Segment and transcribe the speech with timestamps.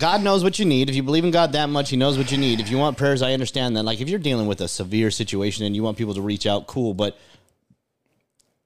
[0.00, 0.88] God knows what you need.
[0.88, 2.58] If you believe in God that much, He knows what you need.
[2.58, 3.84] If you want prayers, I understand that.
[3.84, 6.66] Like if you're dealing with a severe situation and you want people to reach out,
[6.66, 6.94] cool.
[6.94, 7.18] But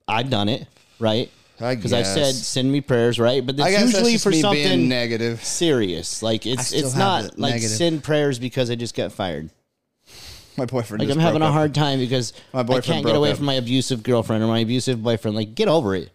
[0.07, 0.67] I've done it,
[0.99, 1.31] right?
[1.59, 3.45] Because I said send me prayers, right?
[3.45, 5.45] But it's usually for something negative.
[5.45, 6.23] serious.
[6.23, 7.71] Like it's it's not like negative.
[7.77, 9.51] send prayers because I just got fired.
[10.57, 11.03] My boyfriend.
[11.03, 11.53] Like I'm having a up.
[11.53, 13.37] hard time because My boyfriend I can't get away up.
[13.37, 15.37] from my abusive girlfriend or my abusive boyfriend.
[15.37, 16.11] Like get over it.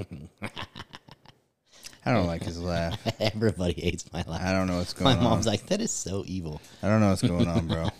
[2.06, 2.98] I don't like his laugh.
[3.20, 4.40] Everybody hates my laugh.
[4.42, 5.22] I don't know what's going on.
[5.22, 6.60] My mom's like, that is so evil.
[6.82, 7.88] I don't know what's going on, bro.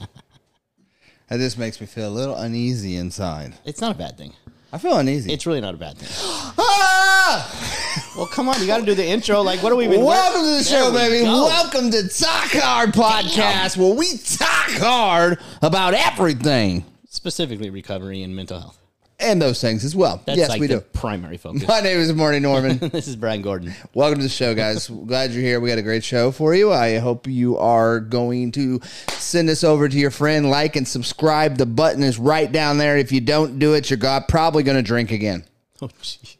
[1.29, 3.55] That just makes me feel a little uneasy inside.
[3.65, 4.33] It's not a bad thing.
[4.73, 5.33] I feel uneasy.
[5.33, 6.09] It's really not a bad thing.
[6.59, 8.11] ah!
[8.17, 9.41] Well, come on, you got to do the intro.
[9.41, 9.87] Like, what are we?
[9.87, 11.25] Been, Welcome to the show, we baby.
[11.25, 11.45] go.
[11.45, 18.59] Welcome to Talk Hard Podcast, where we talk hard about everything Specifically, recovery and mental
[18.59, 18.80] health.
[19.21, 20.23] And those things as well.
[20.25, 20.81] That's yes, like we do.
[20.81, 21.67] primary focus.
[21.67, 22.79] My name is Morty Norman.
[22.93, 23.75] this is Brian Gordon.
[23.95, 24.89] Welcome to the show, guys.
[25.07, 25.61] Glad you're here.
[25.61, 26.73] We got a great show for you.
[26.73, 31.57] I hope you are going to send this over to your friend, like and subscribe.
[31.57, 32.97] The button is right down there.
[32.97, 35.45] If you don't do it, you're go- probably going to drink again.
[35.83, 36.37] Oh, jeez.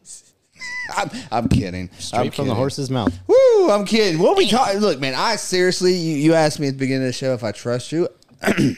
[0.97, 1.89] I'm, I'm kidding.
[1.99, 2.49] Straight I'm from kidding.
[2.49, 3.17] the horse's mouth.
[3.29, 3.71] Woo!
[3.71, 4.21] I'm kidding.
[4.21, 4.81] What we talking?
[4.81, 5.15] Look, man.
[5.17, 7.93] I seriously, you, you asked me at the beginning of the show if I trust
[7.93, 8.09] you.
[8.57, 8.75] Do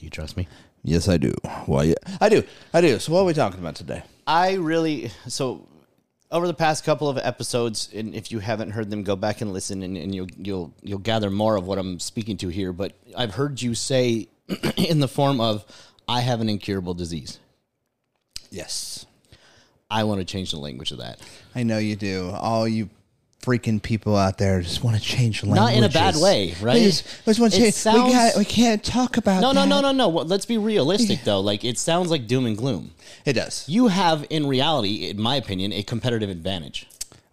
[0.00, 0.46] you trust me?
[0.84, 1.34] Yes, I do.
[1.66, 2.44] Well, yeah, I do.
[2.72, 2.98] I do.
[2.98, 4.02] So, what are we talking about today?
[4.26, 5.66] I really so
[6.30, 9.52] over the past couple of episodes, and if you haven't heard them, go back and
[9.52, 12.72] listen, and, and you'll you'll you'll gather more of what I'm speaking to here.
[12.72, 14.28] But I've heard you say
[14.76, 15.64] in the form of,
[16.06, 17.38] "I have an incurable disease."
[18.50, 19.06] Yes,
[19.90, 21.18] I want to change the language of that.
[21.54, 22.30] I know you do.
[22.30, 22.90] All you
[23.44, 25.60] freaking people out there just want to change language.
[25.60, 26.74] Not in a bad way, right?
[26.74, 27.74] We just, just want to change.
[27.74, 29.68] sounds- we, got, we can't talk about No, no, that.
[29.68, 30.08] no, no, no.
[30.08, 31.40] Well, Let's be realistic, though.
[31.40, 32.92] Like it sounds like doom and gloom.
[33.24, 33.68] It does.
[33.68, 36.86] You have, in reality, in my opinion, a competitive advantage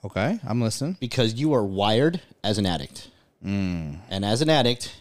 [0.03, 0.97] Okay, I'm listening.
[1.00, 3.09] because you are wired as an addict,
[3.41, 3.96] hmm.
[4.09, 4.96] and as an addict,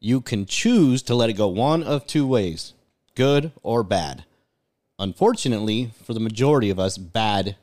[0.00, 2.74] you can choose to let it go one of two ways:
[3.14, 4.24] good or bad.
[4.98, 7.56] Unfortunately, for the majority of us, bad.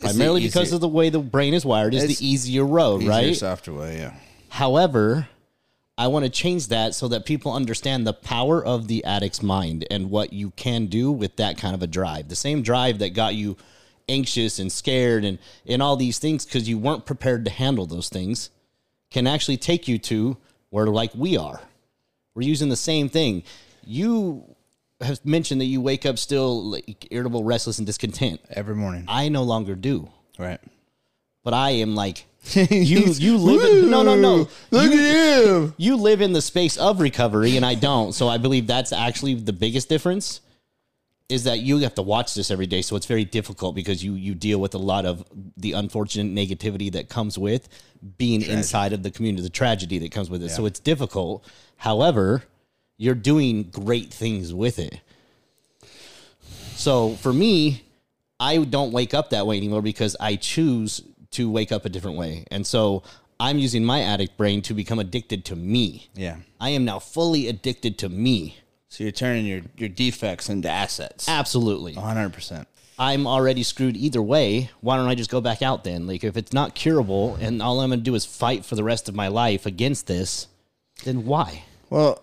[0.00, 3.10] Primarily because of the way the brain is wired is It's the easier road, Easier,
[3.10, 3.36] right?
[3.36, 4.14] softer way, yeah.
[4.50, 5.28] However,
[5.98, 9.86] I want to change that so that people understand the power of the addict's mind
[9.90, 12.28] and what you can do with that kind of a drive.
[12.28, 13.56] The same drive that got you
[14.08, 18.08] anxious and scared and, and all these things because you weren't prepared to handle those
[18.08, 18.50] things
[19.10, 20.36] can actually take you to
[20.70, 21.60] where, like we are.
[22.34, 23.44] We're using the same thing.
[23.84, 24.55] You
[25.00, 28.40] have mentioned that you wake up still like, irritable, restless, and discontent.
[28.50, 30.08] Every morning, I no longer do,
[30.38, 30.60] right?
[31.44, 34.48] but I am like, you, you live in, no, no, no.
[34.72, 35.74] Look You- at him.
[35.76, 38.12] you live in the space of recovery and I don't.
[38.12, 40.40] So I believe that's actually the biggest difference
[41.28, 42.82] is that you have to watch this every day.
[42.82, 45.24] So it's very difficult because you you deal with a lot of
[45.56, 47.68] the unfortunate negativity that comes with
[48.18, 50.50] being inside of the community, the tragedy that comes with it.
[50.50, 51.44] So it's difficult.
[51.76, 52.42] However,
[52.96, 55.00] you're doing great things with it.
[56.74, 57.82] So for me,
[58.38, 61.02] I don't wake up that way anymore because I choose
[61.32, 62.44] to wake up a different way.
[62.50, 63.02] And so
[63.40, 66.08] I'm using my addict brain to become addicted to me.
[66.14, 66.36] Yeah.
[66.60, 68.58] I am now fully addicted to me.
[68.88, 71.28] So you're turning your your defects into assets.
[71.28, 71.94] Absolutely.
[71.94, 72.32] 100.
[72.32, 72.68] percent
[72.98, 74.70] I'm already screwed either way.
[74.80, 76.06] Why don't I just go back out then?
[76.06, 78.84] Like, if it's not curable and all I'm going to do is fight for the
[78.84, 80.46] rest of my life against this,
[81.04, 81.64] then why?
[81.90, 82.22] Well,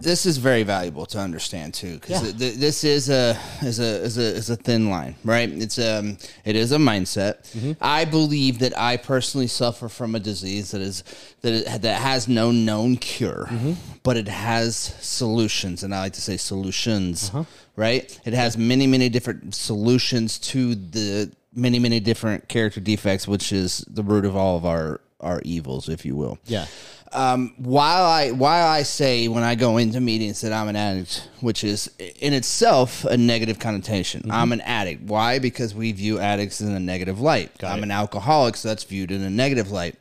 [0.00, 2.32] this is very valuable to understand too, because Yeah.
[2.32, 5.48] th- this is a is a is a is a thin line, right?
[5.48, 7.34] It's um it is a mindset.
[7.52, 7.72] Mm-hmm.
[7.80, 11.04] I believe that I personally suffer from a disease that is
[11.42, 13.72] that it, that has no known cure, Mm-hmm.
[14.02, 17.44] but it has solutions, and I like to say solutions, Uh-huh.
[17.76, 18.18] right?
[18.24, 23.84] It has many many different solutions to the many many different character defects, which is
[23.88, 26.66] the root of all of our our evils, if you will Yeah.
[27.12, 31.28] Um, while I while I say when I go into meetings that I'm an addict,
[31.40, 34.22] which is in itself a negative connotation.
[34.22, 34.32] Mm-hmm.
[34.32, 35.02] I'm an addict.
[35.02, 35.38] Why?
[35.38, 37.62] Because we view addicts in a negative light.
[37.62, 37.84] I'm it.
[37.84, 39.96] an alcoholic, so that's viewed in a negative light.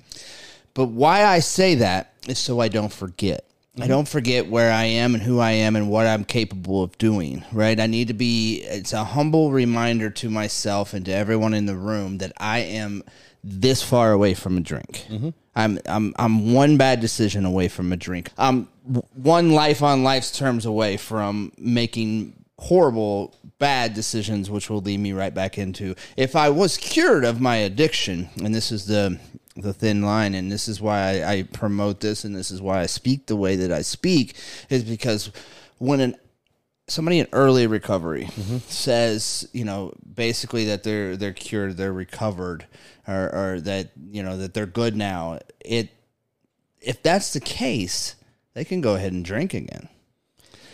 [0.73, 3.45] But why I say that is so I don't forget.
[3.75, 3.89] I mm-hmm.
[3.89, 7.45] don't forget where I am and who I am and what I'm capable of doing,
[7.53, 7.79] right?
[7.79, 11.75] I need to be, it's a humble reminder to myself and to everyone in the
[11.77, 13.01] room that I am
[13.43, 15.05] this far away from a drink.
[15.09, 15.29] Mm-hmm.
[15.55, 18.31] I'm, I'm, I'm one bad decision away from a drink.
[18.37, 18.67] I'm
[19.13, 25.13] one life on life's terms away from making horrible, bad decisions, which will lead me
[25.13, 25.95] right back into.
[26.15, 29.19] If I was cured of my addiction, and this is the
[29.57, 32.79] the thin line, and this is why I, I promote this, and this is why
[32.79, 34.35] I speak the way that I speak,
[34.69, 35.29] is because
[35.77, 36.15] when an
[36.87, 38.57] somebody in early recovery mm-hmm.
[38.67, 42.65] says, you know, basically that they're they're cured, they're recovered,
[43.07, 45.39] or, or that you know that they're good now.
[45.59, 45.89] It
[46.79, 48.15] if that's the case,
[48.53, 49.87] they can go ahead and drink again.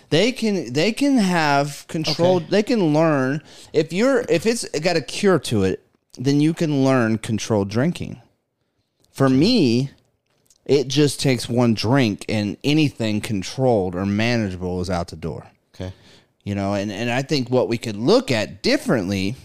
[0.10, 2.40] They can they can have control.
[2.40, 3.42] They can learn
[3.74, 5.86] if you're if it's got a cure to it,
[6.18, 8.22] then you can learn controlled drinking.
[9.12, 9.92] For me,
[10.66, 15.48] it just takes one drink and anything controlled or manageable is out the door
[15.80, 15.94] Okay.
[16.44, 19.36] you know and, and i think what we could look at differently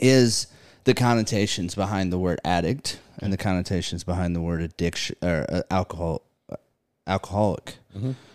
[0.00, 0.46] is
[0.84, 5.62] the connotations behind the word addict and the connotations behind the word addiction or uh,
[5.70, 6.56] alcohol uh,
[7.06, 7.76] alcoholic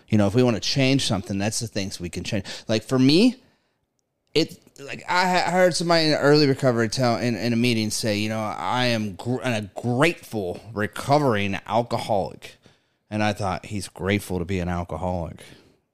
[0.08, 2.84] you know if we want to change something that's the things we can change like
[2.84, 3.36] for me
[4.34, 8.28] it like I heard somebody in early recovery tell in, in a meeting say, you
[8.28, 12.56] know, I am gr- a grateful recovering alcoholic,
[13.10, 15.42] and I thought he's grateful to be an alcoholic.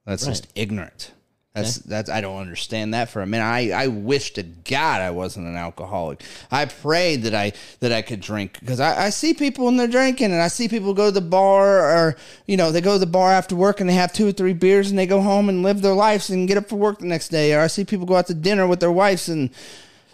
[0.06, 1.12] That's just ignorant.
[1.54, 3.44] That's that's I don't understand that for a minute.
[3.44, 6.20] I, I wish to God I wasn't an alcoholic.
[6.50, 9.86] I prayed that I that I could drink because I, I see people when they're
[9.86, 12.16] drinking and I see people go to the bar or
[12.46, 14.52] you know they go to the bar after work and they have two or three
[14.52, 17.06] beers and they go home and live their lives and get up for work the
[17.06, 17.54] next day.
[17.54, 19.48] Or I see people go out to dinner with their wives and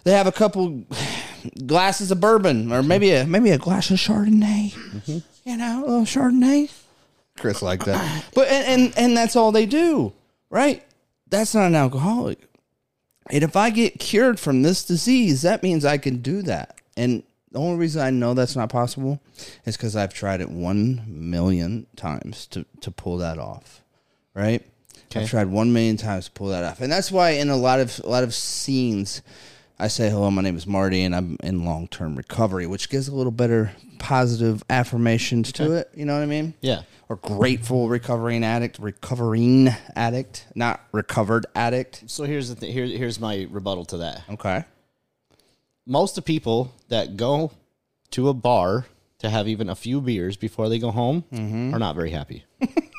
[0.03, 0.83] they have a couple
[1.65, 4.73] glasses of bourbon or maybe a maybe a glass of Chardonnay.
[4.73, 5.17] Mm-hmm.
[5.49, 6.69] You know, a little Chardonnay.
[7.37, 8.25] Chris like that.
[8.33, 10.13] But and, and and that's all they do,
[10.49, 10.83] right?
[11.29, 12.39] That's not an alcoholic.
[13.29, 16.79] And if I get cured from this disease, that means I can do that.
[16.97, 19.21] And the only reason I know that's not possible
[19.65, 23.81] is because I've tried it one million times to, to pull that off.
[24.33, 24.65] Right?
[25.05, 25.21] Okay.
[25.21, 26.81] I've tried one million times to pull that off.
[26.81, 29.21] And that's why in a lot of a lot of scenes
[29.81, 33.07] I say, Hello, my name is Marty and I'm in long term recovery, which gives
[33.07, 35.89] a little better positive affirmations to it.
[35.95, 36.53] You know what I mean?
[36.61, 36.83] Yeah.
[37.09, 42.03] or grateful recovering addict, recovering addict, not recovered addict.
[42.05, 42.71] So here's the thing.
[42.71, 44.21] Here, here's my rebuttal to that.
[44.29, 44.65] Okay.
[45.87, 47.51] Most of people that go
[48.11, 48.85] to a bar
[49.17, 51.73] to have even a few beers before they go home mm-hmm.
[51.73, 52.45] are not very happy.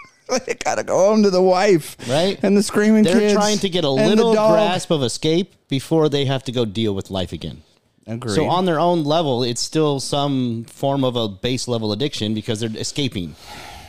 [0.75, 2.39] gotta go home to the wife, Right.
[2.43, 6.25] And the screaming They're kids trying to get a little grasp of escape before they
[6.25, 7.63] have to go deal with life again.
[8.07, 8.35] Agreed.
[8.35, 12.61] So on their own level, it's still some form of a base level addiction because
[12.61, 13.37] they're escaping,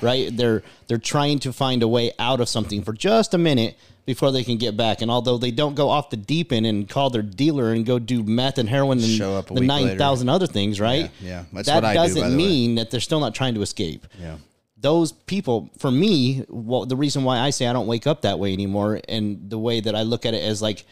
[0.01, 0.35] right?
[0.35, 3.75] They're they're trying to find a way out of something for just a minute
[4.05, 5.01] before they can get back.
[5.01, 7.97] And although they don't go off the deep end and call their dealer and go
[7.97, 11.09] do meth and heroin and Show up the week nine thousand other things, right?
[11.19, 11.63] Yeah, yeah.
[11.63, 12.43] That do, doesn't by the way.
[12.43, 14.35] mean that they're still not trying to escape yeah.
[14.83, 18.37] Those people for me well, the reason why i say i don't wake up that
[18.37, 20.85] way anymore and the way that i look at it as like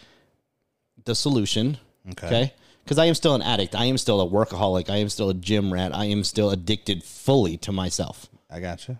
[1.05, 1.77] the solution
[2.11, 2.27] Okay.
[2.27, 2.53] okay?
[2.83, 3.75] Because i am still an addict.
[3.75, 4.89] I am still a workaholic.
[4.89, 5.95] I am still a gym rat.
[5.95, 8.27] I am still addicted fully to myself.
[8.49, 8.99] I gotcha.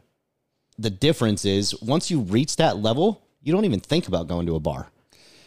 [0.77, 3.07] the difference is once you reach that level
[3.41, 4.83] you don't even think about going to a bar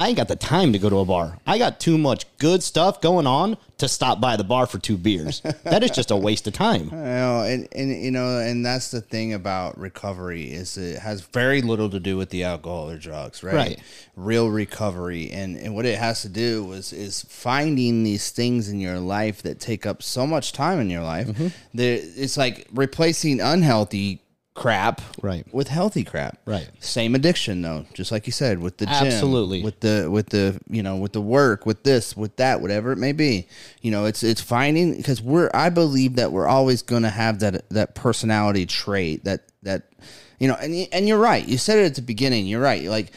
[0.01, 2.63] i ain't got the time to go to a bar i got too much good
[2.63, 6.17] stuff going on to stop by the bar for two beers that is just a
[6.17, 6.91] waste of time
[7.25, 11.63] know, and, and you know, and that's the thing about recovery is it has very
[11.63, 13.55] little to do with the alcohol or drugs, right?
[13.55, 13.83] Right.
[14.17, 18.81] Real recovery, and and what it has to do is is finding these things in
[18.81, 21.29] your life that take up so much time in your life.
[21.29, 21.49] Mm-hmm.
[21.75, 24.21] That it's like replacing unhealthy
[24.55, 25.45] crap Right.
[25.53, 26.39] with healthy crap.
[26.47, 26.69] Right.
[26.79, 29.63] Same addiction though, just like you said with the gym, Absolutely.
[29.63, 32.97] with the with the you know with the work, with this, with that, whatever it
[32.99, 33.49] may be.
[33.83, 37.41] You know, it's it's finding because we're I believe that we're always going to have
[37.41, 39.91] that that personality trait that that
[40.39, 41.47] you know, and and you're right.
[41.47, 42.47] You said it at the beginning.
[42.47, 42.85] You're right.
[42.85, 43.13] Like.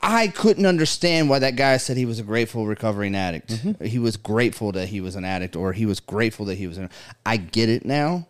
[0.00, 3.48] I couldn't understand why that guy said he was a grateful recovering addict.
[3.48, 3.84] Mm-hmm.
[3.84, 6.78] He was grateful that he was an addict, or he was grateful that he was
[6.78, 6.88] an.
[7.26, 8.28] I get it now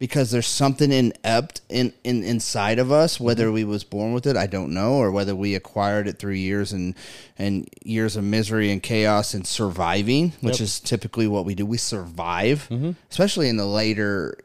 [0.00, 4.36] because there's something inept in, in inside of us whether we was born with it
[4.36, 6.96] i don't know or whether we acquired it through years and
[7.38, 11.64] and years of misery and chaos and surviving which is typically what we do.
[11.64, 12.92] We survive mm-hmm.
[13.10, 14.36] especially in the later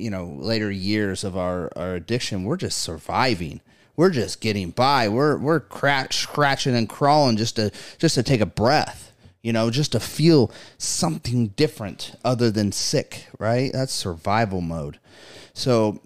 [0.00, 2.44] you know later years of our our addiction.
[2.44, 3.60] We're just surviving.
[3.96, 5.08] We're just getting by.
[5.08, 9.09] We're we're crack, scratching and crawling just to just to take a breath
[9.42, 13.72] you know, just to feel something different other than sick, right?
[13.72, 14.98] That's survival mode.
[15.54, 16.00] So,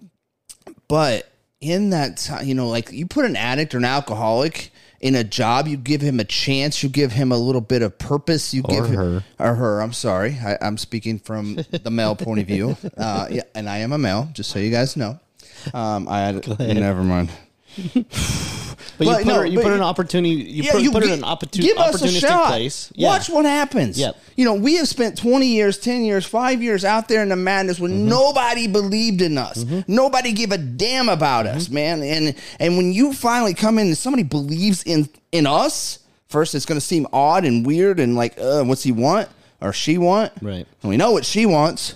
[0.87, 1.29] but
[1.61, 5.23] in that time, you know, like you put an addict or an alcoholic in a
[5.23, 8.63] job, you give him a chance, you give him a little bit of purpose, you
[8.63, 9.23] give him, her.
[9.39, 9.81] or her.
[9.81, 13.79] I'm sorry, I, I'm speaking from the male point of view, uh, yeah, and I
[13.79, 15.19] am a male, just so you guys know.
[15.73, 17.29] Um, I had, never mind.
[18.97, 20.35] But, But you put no, her, you put her in you- an opportunity.
[20.35, 22.47] You put, put her in an opportun- give us a opportunistic shot.
[22.47, 22.91] place.
[22.95, 23.07] Yeah.
[23.09, 23.97] Watch what happens.
[23.99, 24.15] Yep.
[24.37, 27.35] You know, we have spent 20 years, 10 years, five years out there in the
[27.35, 28.07] madness when Mm-hmm.
[28.09, 29.65] nobody believed in us.
[29.87, 31.73] Nobody gave a damn about us, Mm-hmm.
[31.73, 32.03] man.
[32.03, 36.65] And and when you finally come in and somebody believes in in us, first it's
[36.65, 39.27] going to seem odd and weird and like, uh, what's he want
[39.61, 40.31] or she want?
[40.41, 40.65] Right.
[40.83, 41.95] And we know what she wants.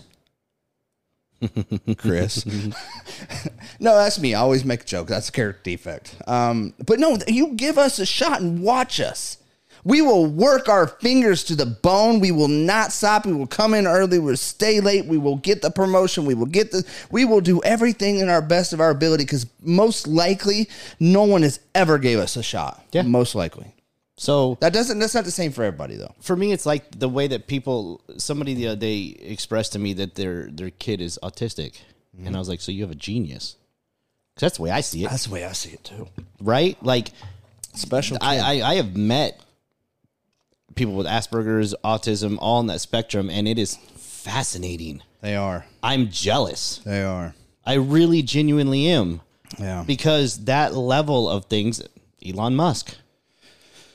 [1.98, 2.46] Chris.
[3.80, 4.34] no, that's me.
[4.34, 5.08] I always make a joke.
[5.08, 6.16] That's a character defect.
[6.28, 9.38] Um, but no, you give us a shot and watch us.
[9.84, 12.20] We will work our fingers to the bone.
[12.20, 13.26] We will not stop.
[13.26, 14.20] We will come in early.
[14.20, 15.06] We'll stay late.
[15.06, 16.26] We will get the promotion.
[16.26, 16.86] We will get the.
[17.12, 20.70] We will do everything in our best of our ability because most likely
[21.00, 22.84] no one has ever gave us a shot.
[22.92, 23.04] Yeah.
[23.04, 23.74] most likely.
[24.20, 25.00] So That doesn't.
[25.00, 26.14] That's not the same for everybody though.
[26.20, 28.02] for me, it's like the way that people.
[28.18, 31.78] Somebody the other day expressed to me that their their kid is autistic,
[32.16, 32.28] Mm-hmm.
[32.28, 33.56] and I was like, "So you have a genius.
[34.36, 36.08] Cause that's the way I see it, That's the way I see it too.
[36.42, 36.76] right?
[36.84, 37.12] Like,
[37.76, 38.18] Special.
[38.22, 39.40] I, I I have met
[40.76, 45.02] people with Asperger's, autism, all in that spectrum, and it is fascinating.
[45.22, 45.66] they are.
[45.84, 46.80] I'm jealous.
[46.86, 47.36] They are.
[47.66, 49.22] I really genuinely am.
[49.60, 49.84] Yeah.
[49.88, 51.82] because that level of things,
[52.26, 52.96] Elon Musk,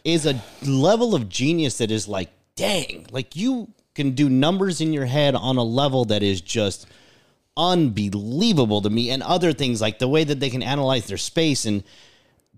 [0.05, 4.93] is a level of genius that is like, dang, like you can do numbers in
[4.93, 6.87] your head on a level that is just
[7.57, 11.65] unbelievable to me, and other things like the way that they can analyze their space
[11.67, 11.83] and.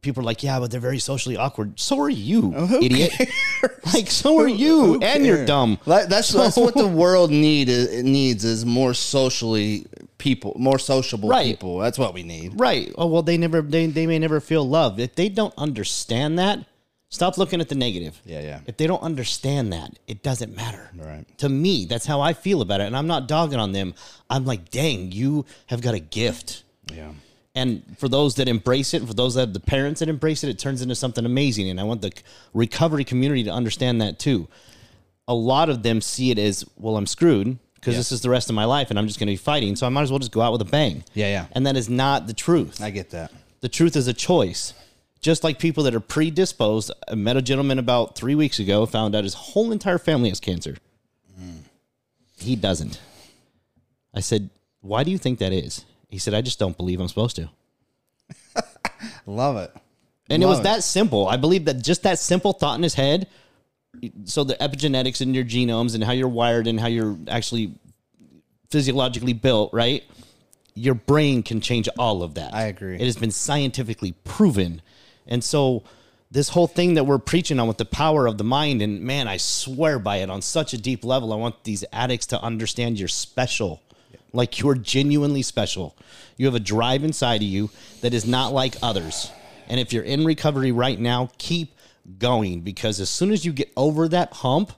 [0.02, 1.80] People are like, yeah, but they're very socially awkward.
[1.80, 3.10] So are you, oh, idiot.
[3.92, 5.78] Like, so are you, and you're dumb.
[5.86, 9.86] That's that's what the world need it needs is more socially
[10.18, 11.46] people, more sociable Right.
[11.46, 11.78] people.
[11.78, 12.60] That's what we need.
[12.60, 12.92] Right.
[12.96, 15.00] Oh well, they never they, they may never feel love.
[15.00, 16.64] If they don't understand that,
[17.16, 18.20] stop looking at the negative.
[18.24, 18.60] Yeah, yeah.
[18.66, 20.90] If they don't understand that, it doesn't matter.
[20.94, 21.24] Right.
[21.38, 23.94] To me, that's how I feel about it, and I'm not dogging on them.
[24.30, 26.62] I'm like, dang, you have got a gift.
[26.92, 27.12] Yeah.
[27.56, 30.50] And for those that embrace it, for those that have the parents that embrace it,
[30.50, 31.70] it turns into something amazing.
[31.70, 32.12] And I want the
[32.52, 34.46] recovery community to understand that too.
[35.26, 38.50] A lot of them see it as, well, I'm screwed because this is the rest
[38.50, 39.74] of my life and I'm just going to be fighting.
[39.74, 41.02] So I might as well just go out with a bang.
[41.14, 41.46] Yeah, yeah.
[41.52, 42.82] And that is not the truth.
[42.82, 43.32] I get that.
[43.60, 44.74] The truth is a choice.
[45.26, 46.92] Just like people that are predisposed.
[47.10, 50.38] I met a gentleman about three weeks ago, found out his whole entire family has
[50.38, 50.76] cancer.
[52.38, 53.00] He doesn't.
[54.14, 54.50] I said,
[54.82, 55.84] Why do you think that is?
[56.08, 57.50] He said, I just don't believe I'm supposed to.
[59.26, 59.74] Love it.
[60.30, 61.26] And it was Love that simple.
[61.26, 63.26] I believe that just that simple thought in his head.
[64.26, 67.74] So the epigenetics in your genomes and how you're wired and how you're actually
[68.70, 70.04] physiologically built, right?
[70.76, 72.54] Your brain can change all of that.
[72.54, 72.94] I agree.
[72.94, 74.82] It has been scientifically proven.
[75.26, 75.84] And so
[76.30, 79.28] this whole thing that we're preaching on with the power of the mind and man,
[79.28, 81.32] I swear by it on such a deep level.
[81.32, 83.82] I want these addicts to understand you're special.
[84.32, 85.96] Like you're genuinely special.
[86.36, 87.70] You have a drive inside of you
[88.02, 89.30] that is not like others.
[89.68, 91.74] And if you're in recovery right now, keep
[92.18, 94.72] going because as soon as you get over that hump,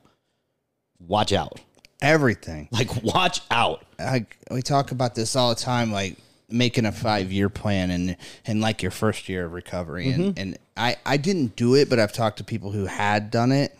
[0.98, 1.60] watch out.
[2.00, 2.68] Everything.
[2.70, 3.84] Like watch out.
[3.98, 6.16] I, we talk about this all the time, like
[6.50, 10.10] making a five year plan and and like your first year of recovery.
[10.10, 10.40] And Mm-hmm.
[10.40, 13.76] and I I didn't do it, but I've talked to people who had done it,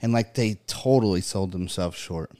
[0.00, 2.30] and like they totally sold themselves short.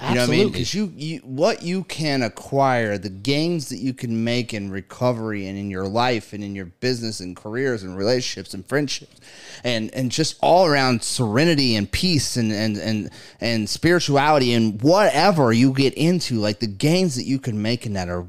[0.00, 0.40] You know what I mean?
[0.46, 0.52] Absolutely.
[0.52, 5.48] Because you, you, what you can acquire, the gains that you can make in recovery
[5.48, 9.20] and in your life and in your business and careers and relationships and friendships,
[9.64, 15.52] and and just all around serenity and peace and and and and spirituality and whatever
[15.52, 18.24] you get into, like the gains that you can make in that are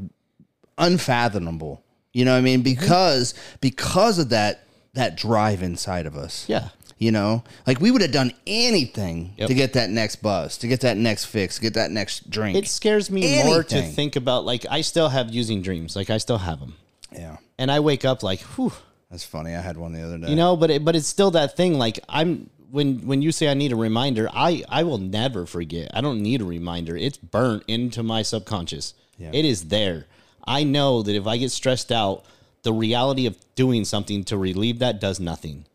[0.79, 1.83] unfathomable.
[2.13, 2.59] You know what I mean?
[2.63, 2.79] Mm-hmm.
[2.79, 6.45] Because because of that that drive inside of us.
[6.49, 6.69] Yeah.
[6.97, 9.47] You know, like we would have done anything Yep.
[9.47, 12.57] to get that next buzz, to get that next fix, to get that next drink.
[12.57, 15.95] It scares me more to think about like I still have using dreams.
[15.95, 16.75] Like I still have them.
[17.15, 18.73] yeah, And I wake up like, whew,
[19.09, 19.55] that's funny.
[19.55, 20.29] I had one the other day.
[20.29, 23.47] you know, but it, but it's still that thing like I'm when when you say
[23.49, 25.91] I need a reminder, I I will never forget.
[25.93, 26.97] I don't need a reminder.
[26.97, 28.93] It's burnt into my subconscious.
[29.17, 29.29] Yeah.
[29.33, 30.05] It is there.
[30.45, 32.25] I know that if I get stressed out,
[32.63, 35.65] the reality of doing something to relieve that does nothing.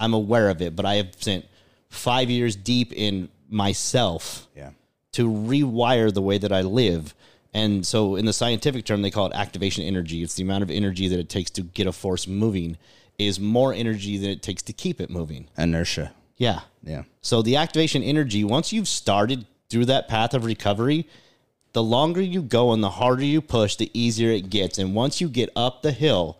[0.00, 1.44] I'm aware of it, but I have spent
[1.90, 4.70] 5 years deep in myself yeah,
[5.12, 7.14] to rewire the way that I live.
[7.54, 10.22] And so, in the scientific term, they call it activation energy.
[10.22, 12.78] It's the amount of energy that it takes to get a force moving,
[13.18, 15.48] is more energy than it takes to keep it moving.
[15.58, 16.12] inertia.
[16.38, 16.60] Yeah.
[16.84, 21.06] Yeah, So, the activation energy, once you've started through that path of recovery,
[21.72, 24.78] the longer you go and the harder you push, the easier it gets.
[24.78, 26.38] And once you get up the hill,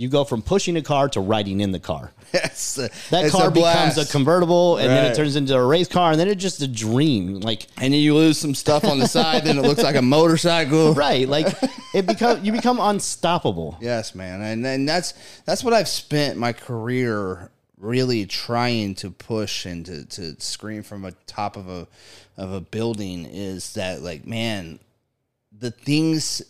[0.00, 2.12] You go from pushing a car to riding in the car.
[2.32, 2.76] Yes,
[3.10, 6.28] That car becomes a convertible, and then it turns into a race car, and then
[6.28, 7.40] it's just a dream.
[7.40, 10.02] Like and then you lose some stuff on the side, then it looks like a
[10.02, 10.94] motorcycle.
[11.06, 11.46] right, like
[11.94, 13.76] it become you become unstoppable.
[13.80, 15.14] Yes, man, and and that's
[15.46, 21.04] that's what I've spent my career really trying to push and to, to scream from
[21.04, 21.86] a top of a
[22.38, 24.78] of a building is that like man,
[25.52, 26.40] the things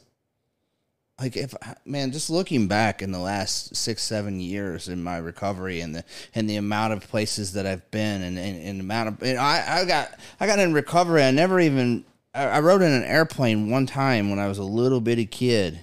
[1.20, 1.54] like if
[1.84, 6.04] man just looking back in the last six seven years in my recovery and the
[6.34, 9.38] and the amount of places that I've been and and, and the amount of and
[9.38, 11.24] I I got I got in recovery.
[11.24, 12.04] I never even
[12.34, 15.80] I, I rode in an airplane one time when I was a little bitty kid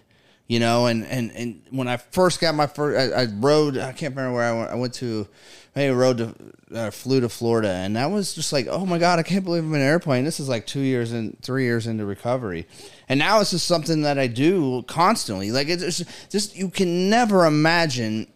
[0.48, 3.92] you know and and and when I first got my first I, I rode I
[3.92, 5.28] can't remember where I went I went to
[5.75, 6.36] I rode to
[6.74, 9.63] uh, flew to Florida and that was just like oh my god I can't believe
[9.63, 10.24] I'm in an airplane.
[10.24, 12.65] This is like two years and three years into recovery.
[13.10, 15.51] And now it's just something that I do constantly.
[15.51, 18.27] Like it's just you can never imagine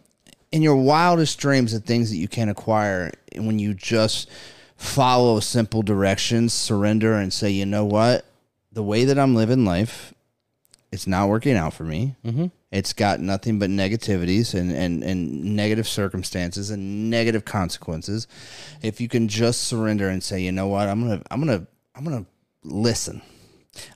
[0.52, 4.28] in your wildest dreams the things that you can acquire when you just
[4.76, 8.24] follow simple directions surrender and say you know what?
[8.72, 10.14] The way that I'm living life
[10.92, 12.16] it's not working out for me.
[12.24, 12.46] Mm-hmm.
[12.72, 18.26] It's got nothing but negativities and, and, and negative circumstances and negative consequences.
[18.82, 22.04] If you can just surrender and say, you know what, I'm gonna I'm gonna I'm
[22.04, 22.26] gonna
[22.64, 23.22] listen.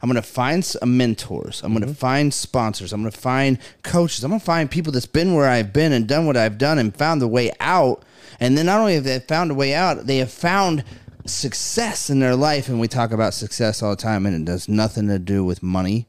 [0.00, 1.62] I'm gonna find some mentors.
[1.64, 2.92] I'm gonna find sponsors.
[2.92, 4.22] I'm gonna find coaches.
[4.22, 6.96] I'm gonna find people that's been where I've been and done what I've done and
[6.96, 8.04] found the way out.
[8.38, 10.84] And then not only have they found a way out, they have found
[11.26, 12.68] success in their life.
[12.68, 15.62] And we talk about success all the time, and it does nothing to do with
[15.62, 16.06] money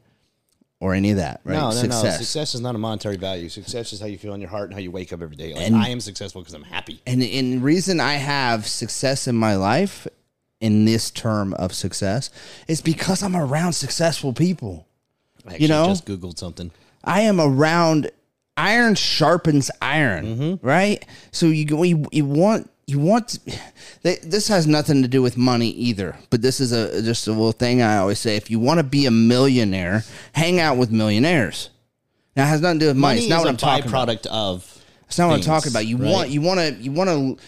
[0.80, 1.54] or any of that, right?
[1.54, 2.04] No, no, success.
[2.04, 2.10] no.
[2.10, 3.48] Success is not a monetary value.
[3.48, 5.54] Success is how you feel in your heart and how you wake up every day.
[5.54, 7.00] Like, And- I am successful because I'm happy.
[7.06, 10.06] And the reason I have success in my life
[10.60, 12.30] in this term of success
[12.68, 14.86] is because I'm around successful people.
[15.46, 15.86] I actually know?
[15.86, 16.70] just googled something.
[17.04, 18.10] I am around
[18.56, 20.66] iron sharpens iron, Mm-hmm.
[20.66, 21.04] right?
[21.30, 23.38] So you you, you want you want
[24.02, 27.30] they, this has nothing to do with money either, but this is a just a
[27.30, 28.36] little thing I always say.
[28.36, 31.70] If you want to be a millionaire, hang out with millionaires.
[32.36, 33.16] Now it has nothing to do with money.
[33.16, 34.26] Money it's not what I'm talking about.
[34.26, 34.72] of.
[35.08, 35.86] It's not what I'm talking about.
[35.86, 36.12] You right?
[36.12, 37.44] want you want to you want to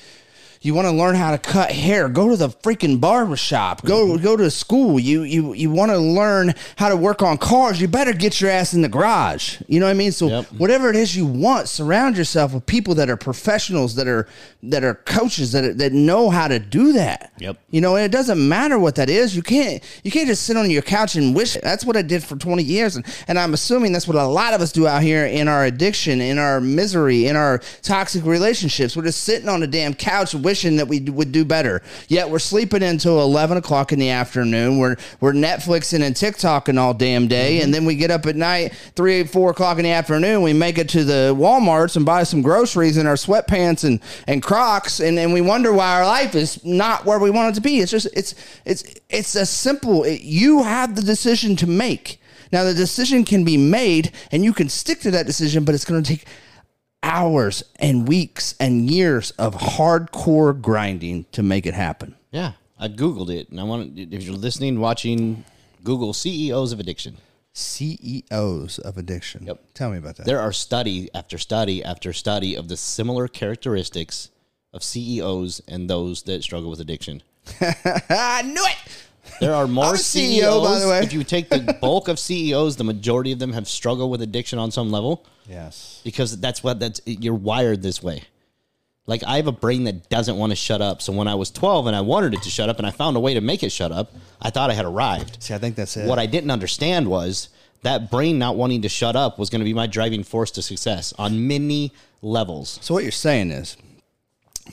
[0.61, 2.09] you want to learn how to cut hair.
[2.09, 3.83] Go to the freaking barber shop.
[3.85, 4.23] Go Mm-hmm.
[4.25, 4.99] go to school.
[4.99, 7.81] You you you want to learn how to work on cars.
[7.81, 9.61] You better get your ass in the garage.
[9.69, 10.13] You know what I mean?
[10.13, 10.47] So Yep.
[10.59, 14.27] whatever it is you want, surround yourself with people that are professionals that are
[14.63, 17.33] that are coaches that are, that know how to do that.
[17.39, 17.57] Yep.
[17.71, 19.37] You know, and it doesn't matter what that is.
[19.37, 21.55] You can't you can't just sit on your couch and wish.
[21.63, 24.55] That's what I did for 20 years and and I'm assuming that's what a lot
[24.55, 28.97] of us do out here in our addiction, in our misery, in our toxic relationships.
[28.97, 31.83] We're just sitting on a damn couch wishing that we would do better.
[32.09, 34.79] Yet we're sleeping until 11 o'clock in the afternoon.
[34.79, 37.65] We're we're Netflixing and TikToking all damn day, mm-hmm.
[37.65, 40.41] and then we get up at night, three, four o'clock in the afternoon.
[40.41, 44.43] We make it to the WalMarts and buy some groceries in our sweatpants and and
[44.43, 47.61] Crocs, and, and we wonder why our life is not where we want it to
[47.61, 47.81] be.
[47.81, 48.35] It's just it's
[48.65, 50.05] it's it's a simple.
[50.05, 52.23] It, you have the decision to make.
[52.51, 55.85] Now the decision can be made, and you can stick to that decision, but it's
[55.85, 56.27] going to take
[57.09, 62.15] hours and weeks and years of hardcore grinding to make it happen.
[62.31, 65.45] Yeah, I googled it, and I want if you're listening, watching,
[65.83, 67.17] Google CEOs of addiction.
[67.55, 69.47] CEOs of addiction.
[69.47, 69.75] Yep.
[69.75, 70.27] Tell me about that.
[70.27, 74.31] There are study after study after study of the similar characteristics
[74.73, 77.23] of CEOs and those that struggle with addiction.
[77.61, 79.08] I knew it.
[79.41, 80.43] There are more I'm a CEOs.
[80.45, 81.01] CEO, by the way.
[81.01, 84.59] If you take the bulk of CEOs, the majority of them have struggled with addiction
[84.59, 86.01] on some level Yes.
[86.05, 88.23] because that's what that's you're wired this way.
[89.07, 91.01] Like I have a brain that doesn't want to shut up.
[91.01, 93.17] So when I was 12 and I wanted it to shut up and I found
[93.17, 94.13] a way to make it shut up,
[94.43, 95.43] I thought I had arrived.
[95.43, 96.07] See, I think that's it.
[96.07, 97.49] What I didn't understand was
[97.83, 100.63] that brain not wanting to shut up was going to be my driving force to
[100.63, 102.79] success on many levels.
[102.83, 103.77] so what you're saying is,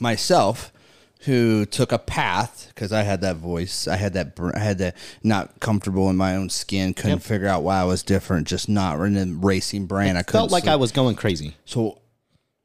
[0.00, 0.72] myself,
[1.20, 4.96] who took a path because I had that voice, I had that, I had that
[5.22, 7.22] not comfortable in my own skin, couldn't Yep.
[7.22, 10.16] figure out why I was different, just not in the racing brain.
[10.16, 10.72] I Felt like sleep.
[10.72, 11.56] I was going crazy.
[11.64, 11.98] So,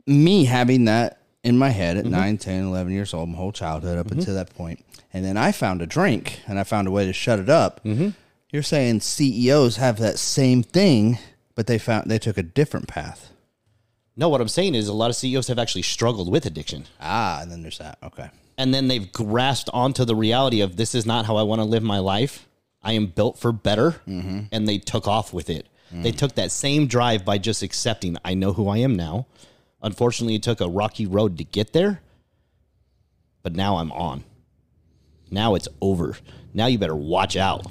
[0.05, 2.07] me having that in my head Mm-hmm.
[2.07, 4.53] at nine, ten, eleven 9, 10, 11 years old, my whole childhood up until that
[4.53, 4.83] point,
[5.13, 7.83] and then I found a drink and I found a way to shut it up.
[7.83, 8.09] Mm-hmm.
[8.51, 11.17] You're saying CEOs have that same thing,
[11.55, 13.29] but they found they took a different path.
[14.17, 16.85] No, what I'm saying is a lot of CEOs have actually struggled with addiction.
[16.99, 17.97] Ah, and then there's that.
[18.03, 18.29] Okay.
[18.62, 21.65] And then they've grasped onto the reality of this is not how I want to
[21.65, 22.47] live my life.
[22.84, 24.41] I am built for better, mm-hmm.
[24.52, 25.65] and they took off with it.
[25.91, 26.17] They mm.
[26.17, 29.26] took that same drive by just accepting I know who I am now.
[29.82, 32.02] Unfortunately, it took a rocky road to get there,
[33.41, 34.24] but now I'm on.
[35.32, 36.15] Now it's over.
[36.54, 37.65] Now you better watch out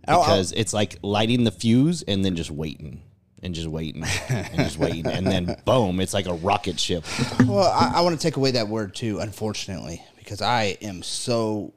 [0.00, 3.02] because it's like lighting the fuse and then just waiting.
[3.42, 7.04] and just waiting and just waiting, and then boom, it's like a rocket ship.
[7.46, 11.72] Well, I, I want to take away that word too, unfortunately, because I am so.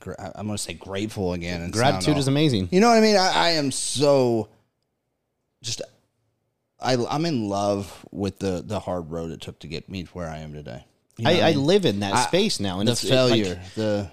[0.00, 1.62] gra- I- I'm going to say grateful again.
[1.62, 2.68] And Gratitude is amazing.
[2.70, 3.16] You know what I mean?
[3.16, 4.48] I, I am so
[5.62, 5.80] just.
[6.78, 10.10] I, I'm in love with the the hard road it took to get me to
[10.10, 10.84] where I am today.
[11.16, 11.64] You know I, I mean?
[11.64, 14.10] live in that I- space now, and the it's it's like- failure, the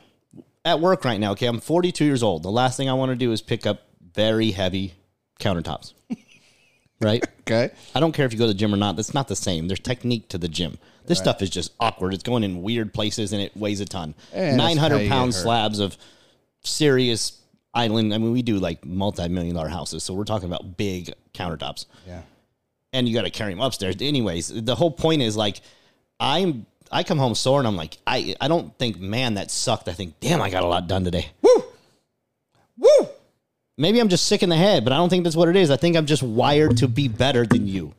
[0.63, 1.33] at work right now.
[1.33, 2.41] Okay, I'm 42 years old.
[2.43, 3.81] The last thing I want to do is pick up
[4.13, 4.93] very heavy
[5.41, 5.93] countertops.
[7.01, 7.23] Right?
[7.41, 7.71] okay.
[7.95, 8.95] I don't care if you go to the gym or not.
[8.95, 9.67] That's not the same.
[9.67, 10.77] There's technique to the gym.
[11.05, 12.13] This stuff is just awkward.
[12.13, 14.15] It's going in weird places and it weighs a ton.
[14.31, 15.97] And 900 you pound slabs of
[16.61, 17.41] serious
[17.73, 18.13] island.
[18.13, 20.03] I mean, we do like multi million dollar houses.
[20.03, 21.85] So we're talking about big countertops.
[22.07, 22.21] Yeah.
[22.93, 23.95] And you got to carry them upstairs.
[23.99, 25.61] Anyways, the whole point is like,
[26.19, 26.65] I'm.
[26.91, 29.87] I come home sore and I'm like, I, I don't think, man, that sucked.
[29.87, 31.25] I think, damn, I got a lot done today.
[31.41, 31.63] Woo!
[32.77, 33.07] Woo!
[33.77, 35.71] Maybe I'm just sick in the head, but I don't think that's what it is.
[35.71, 37.93] I think I'm just wired to be better than you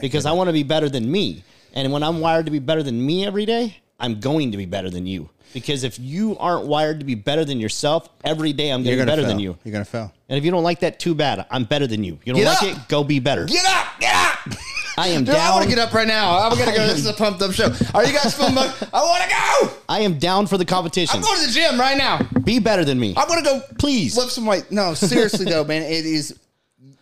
[0.00, 1.42] because I want to be better than me.
[1.72, 4.66] And when I'm wired to be better than me every day, I'm going to be
[4.66, 5.28] better than you.
[5.52, 9.06] Because if you aren't wired to be better than yourself, every day I'm getting gonna
[9.06, 9.30] be better fail.
[9.30, 9.58] than you.
[9.64, 10.12] You're gonna fail.
[10.28, 11.44] And if you don't like that, too bad.
[11.50, 12.18] I'm better than you.
[12.24, 12.82] You don't Get like up!
[12.84, 13.46] it, go be better.
[13.46, 13.86] Get up!
[13.98, 14.38] Get up!
[15.00, 16.38] I am Dude, I want to get up right now.
[16.38, 16.86] I'm gonna go.
[16.86, 17.72] This is a pumped up show.
[17.94, 18.54] Are you guys feeling?
[18.58, 19.72] I want to go.
[19.88, 21.16] I am down for the competition.
[21.16, 22.20] I'm going to the gym right now.
[22.44, 23.14] Be better than me.
[23.16, 23.62] I'm gonna go.
[23.78, 24.14] Please.
[24.16, 24.70] lift some weight.
[24.70, 26.38] No, seriously though, man, it is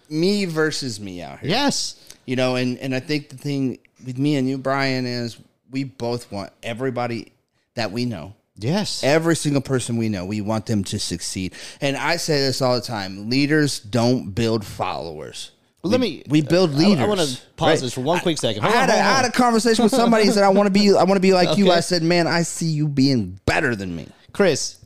[0.09, 1.51] me versus me out here.
[1.51, 1.97] Yes.
[2.25, 5.37] You know, and and I think the thing with me and you, Brian, is
[5.71, 7.33] we both want everybody
[7.75, 9.03] that we know, Yes.
[9.03, 11.53] every single person we know, we want them to succeed.
[11.81, 15.51] And I say this all the time: leaders don't build followers.
[15.83, 16.25] Well, let me.
[16.29, 17.05] We uh, build leaders.
[17.05, 17.81] I, want to pause right?
[17.81, 18.64] this for one quick second.
[18.64, 20.49] I Hold on, had, a, hold I had a conversation with somebody who said, "I
[20.49, 22.88] want to be, I want to be like you." I said, "Man, I see you
[22.88, 24.85] being better than me." Chris,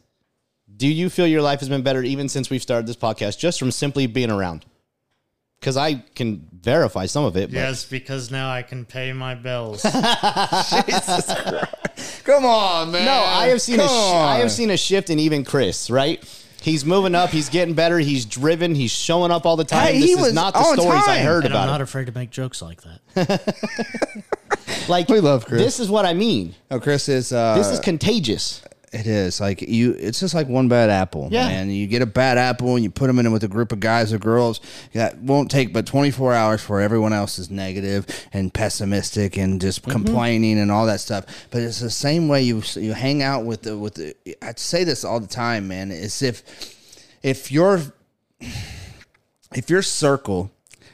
[0.76, 3.58] do you feel your life has been better even since we've started this podcast, just
[3.58, 4.66] from simply being around?
[5.60, 7.50] Because I can verify some of it.
[7.50, 9.82] But Yes, because now I can pay my bills.
[9.82, 12.24] Jesus Christ.
[12.24, 13.04] Come on, man.
[13.04, 15.88] No, I have seen a Come sh- I have seen a shift in even Chris.
[15.88, 16.22] Right,
[16.62, 17.30] he's moving up.
[17.30, 17.98] He's getting better.
[17.98, 18.74] He's driven.
[18.74, 19.86] He's showing up all the time.
[19.88, 21.26] Hey, this he is was not the on stories I time.
[21.26, 21.72] heard and I'm about.
[21.72, 21.84] not it.
[21.84, 23.54] afraid to make jokes like that.
[24.88, 25.62] Like We love Chris.
[25.62, 26.54] This is what I mean.
[26.70, 27.32] Oh, Chris is.
[27.32, 28.62] Uh, This is contagious.
[28.92, 29.92] It is like you.
[29.98, 31.28] It's just like one bad apple.
[31.30, 31.48] Yeah.
[31.48, 31.70] man.
[31.70, 34.12] You get a bad apple and you put them in with a group of guys
[34.12, 34.60] or girls.
[34.92, 39.80] That won't take but 24 hours for everyone else is negative and pessimistic and just
[39.82, 39.90] Mm-hmm.
[39.92, 41.24] complaining and all that stuff.
[41.50, 44.14] But it's the same way you you hang out with the with the.
[44.42, 45.90] I say this all the time, man.
[45.90, 46.42] It's if
[47.22, 47.80] if your
[49.54, 50.50] if your circle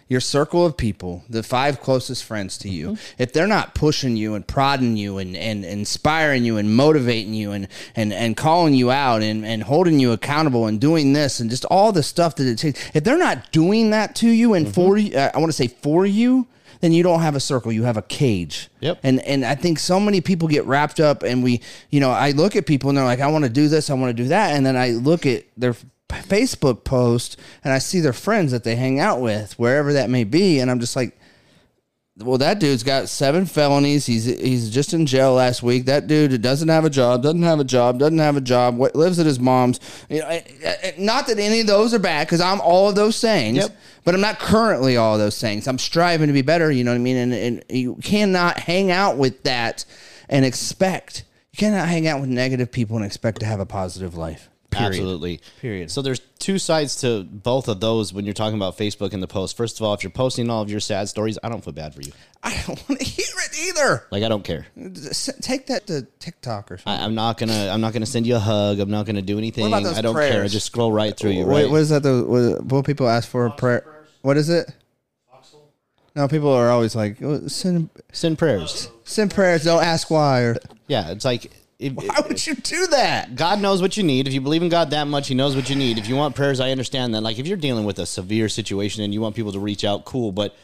[0.09, 4.35] your circle of people, the five closest friends to you, if they're not pushing you
[4.35, 8.91] and prodding you and, and inspiring you and motivating you and, and, and calling you
[8.91, 12.47] out and, and holding you accountable and doing this and just all the stuff that
[12.47, 15.51] it takes, if they're not doing that to you and for you, uh, I want
[15.51, 16.47] to say for you,
[16.81, 17.73] then you don't have a circle.
[17.73, 18.69] You have a cage.
[18.81, 19.01] Yep.
[19.03, 22.31] And and I think so many people get wrapped up, and we, you know, I
[22.31, 24.29] look at people and they're like, I want to do this, I want to do
[24.29, 25.75] that, and then I look at their
[26.09, 30.25] Facebook post and I see their friends that they hang out with, wherever that may
[30.25, 31.19] be, and I'm just like,
[32.21, 34.05] well, that dude's got seven felonies.
[34.07, 35.85] He's he's just in jail last week.
[35.85, 38.77] That dude doesn't have a job, doesn't have a job, doesn't have a job.
[38.77, 39.79] What lives at his mom's.
[40.09, 42.97] You know, I- I- not that any of those are bad because I'm all of
[42.97, 43.59] those things.
[43.59, 43.77] Yep.
[44.03, 45.69] But I'm not currently all of those things.
[45.69, 46.73] I'm striving to be better.
[46.73, 47.17] You know what I mean?
[47.19, 49.85] And, and you cannot hang out with that
[50.29, 51.23] and expect.
[51.53, 54.49] You cannot hang out with negative people and expect to have a positive life.
[54.71, 54.89] Period.
[54.89, 55.41] Absolutely.
[55.61, 55.91] Period.
[55.91, 59.27] So there's two sides to both of those when you're talking about Facebook and the
[59.27, 59.57] post.
[59.57, 61.95] First of all, if you're posting all of your sad stories, I don't feel bad
[61.95, 62.13] for you.
[62.43, 64.07] I don't want to hear it either.
[64.11, 64.67] Like I don't care.
[65.41, 66.93] Take that to TikTok or something.
[67.01, 67.71] I, I'm not gonna.
[67.71, 68.79] I'm not gonna send you a hug.
[68.79, 69.67] I'm not gonna do anything.
[69.67, 70.45] about those I don't care.
[70.45, 71.47] I just scroll right through you.
[71.47, 72.03] Wait, what is that?
[72.03, 74.05] The what, what people ask for a prayer?
[74.23, 74.71] What is it?
[76.15, 78.91] No, people are always like "Oh, send Send prayers.
[79.05, 79.65] send prayers.
[79.65, 80.41] Don't ask why.
[80.43, 80.57] Or
[80.89, 83.37] Yeah, it's like if, why would you do that?
[83.37, 84.27] God knows what you need.
[84.27, 85.97] If you believe in God that much, He knows what you need.
[85.99, 87.21] If you want prayers, I understand that.
[87.23, 90.05] Like if you're dealing with a severe situation and you want people to reach out,
[90.05, 90.33] cool.
[90.33, 90.57] But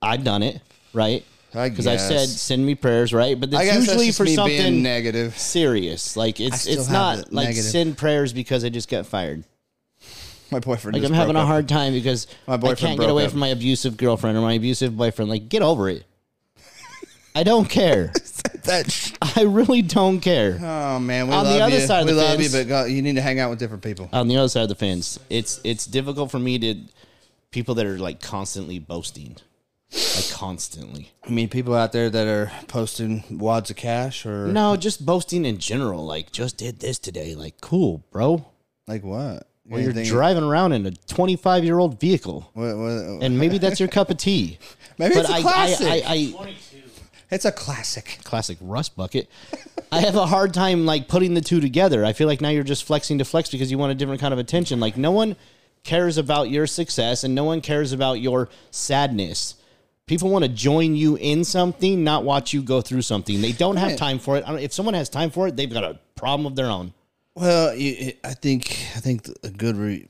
[0.00, 0.60] I've done it,
[0.94, 1.24] right?
[1.52, 3.38] Because I said send me prayers, right?
[3.38, 5.36] But it's usually for something negative.
[5.38, 6.16] serious.
[6.16, 7.64] Like it's it's not like negative.
[7.64, 9.44] send prayers because I just got fired.
[10.50, 10.96] My boyfriend.
[10.96, 11.46] Like I'm having a up.
[11.46, 13.30] hard time because My I boyfriend can't get away up.
[13.30, 15.30] from my abusive girlfriend or my abusive boyfriend.
[15.30, 16.04] Like get over it.
[17.34, 18.12] I don't care.
[18.68, 20.58] That sh- I really don't care.
[20.62, 21.86] oh man, we On the other you.
[21.86, 23.58] side of we the love you, fence- but God, you need to hang out with
[23.58, 24.08] different people.
[24.12, 26.76] On the other side of the fence, it's it's difficult for me to
[27.50, 29.36] people that are like constantly boasting,
[29.92, 31.10] like constantly.
[31.26, 35.44] I mean, people out there that are posting wads of cash or No, just boasting
[35.44, 36.04] in general.
[36.06, 37.34] Like just did this today.
[37.34, 38.44] Like cool, bro.
[38.86, 39.44] like what?
[39.70, 43.78] or you're driving around in a 25 year old vehicle, What- what- and maybe that's
[43.78, 44.58] your cup of tea.
[44.98, 45.86] Maybe it's a I, classic.
[45.86, 46.54] I, I, I,
[47.30, 48.18] it's a classic.
[48.24, 49.28] classic rust bucket.
[49.92, 52.04] I have a hard time like putting the two together.
[52.04, 54.32] I feel like now you're just flexing to flex because you want a different kind
[54.32, 54.80] of attention.
[54.80, 55.36] Like no one
[55.84, 59.54] cares about your success and no one cares about your sadness.
[60.06, 63.42] People want to join you in something, not watch you go through something.
[63.42, 64.44] They don't have time for it.
[64.46, 66.94] I don't, if someone has time for it, they've got a problem of their own.
[67.34, 70.08] Well, I think I think a good re,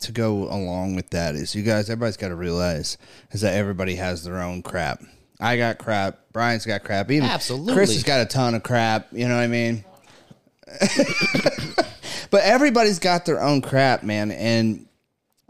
[0.00, 1.88] to go along with that is you guys.
[1.88, 2.98] Everybody's got to realize
[3.30, 5.00] is that everybody has their own crap.
[5.40, 6.18] I got crap.
[6.32, 7.10] Brian's got crap.
[7.10, 7.74] Even Absolutely.
[7.74, 9.08] Chris has got a ton of crap.
[9.12, 9.84] You know what I mean?
[12.30, 14.30] but everybody's got their own crap, man.
[14.30, 14.86] And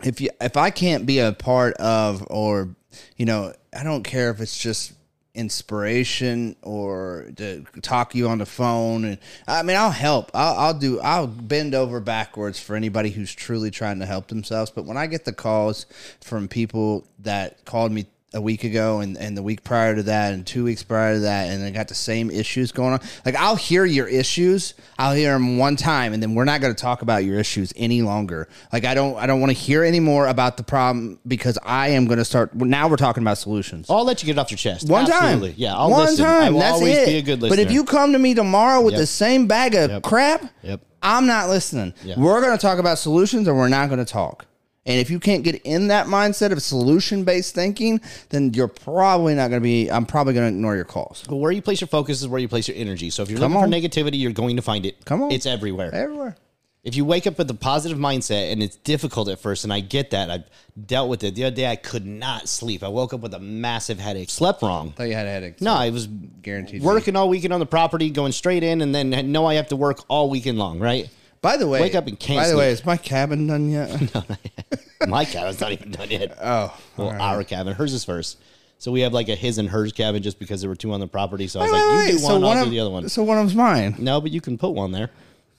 [0.02, 2.74] if you if I can't be a part of or
[3.16, 4.92] you know, I don't care if it's just
[5.34, 10.30] inspiration or to talk you on the phone and I mean I'll help.
[10.34, 14.70] I'll, I'll do I'll bend over backwards for anybody who's truly trying to help themselves.
[14.70, 15.86] But when I get the calls
[16.22, 20.34] from people that called me a week ago and, and the week prior to that
[20.34, 23.36] and two weeks prior to that and I got the same issues going on like
[23.36, 26.78] i'll hear your issues i'll hear them one time and then we're not going to
[26.80, 30.00] talk about your issues any longer like i don't i don't want to hear any
[30.00, 33.86] more about the problem because i am going to start now we're talking about solutions
[33.88, 34.88] I'll let you get it off your chest.
[34.90, 35.50] one Absolutely.
[35.50, 36.24] time Yeah, I'll one listen.
[36.24, 37.56] time I will that's always it be a good listener.
[37.56, 39.00] but if you come to me tomorrow with Yep.
[39.00, 40.02] the same bag of Yep.
[40.02, 40.80] crap Yep.
[41.00, 44.46] i'm not listening we're going to talk about solutions or we're not going to talk
[44.86, 49.34] and if you can't get in that mindset of solution based thinking, then you're probably
[49.34, 49.90] not going to be.
[49.90, 51.24] I'm probably going to ignore your calls.
[51.28, 53.10] But where you place your focus is where you place your energy.
[53.10, 53.80] So if you're Come looking on.
[53.82, 55.04] for negativity, you're going to find it.
[55.04, 55.32] Come on.
[55.32, 55.94] It's everywhere.
[55.94, 56.36] Everywhere.
[56.84, 59.80] If you wake up with a positive mindset and it's difficult at first, and I
[59.80, 60.44] get that, I've
[60.86, 61.34] dealt with it.
[61.34, 62.84] The other day, I could not sleep.
[62.84, 64.30] I woke up with a massive headache.
[64.30, 64.92] Slept wrong.
[64.92, 65.60] thought you had a headache.
[65.60, 66.82] No, I was Guaranteed.
[66.84, 69.76] working all weekend on the property, going straight in, and then know I have to
[69.76, 70.78] work all weekend long.
[70.78, 71.10] Right?
[71.42, 74.14] By the way, Wake up and can't By the way, is my cabin done yet?
[74.14, 76.36] No, My cabin's not even done yet.
[76.42, 77.74] oh, Well, our cabin.
[77.74, 78.38] Hers is first.
[78.78, 81.00] So we have like a his and hers cabin just because there were two on
[81.00, 81.46] the property.
[81.48, 82.90] So I was Wait, like, wait, you do So one, I'll of do the other
[82.90, 83.08] one.
[83.08, 83.94] So one of them's mine.
[83.98, 85.10] No, but you can put one there.